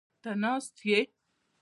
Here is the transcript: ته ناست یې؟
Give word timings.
ته 0.21 0.31
ناست 0.41 0.75
یې؟ 0.87 0.99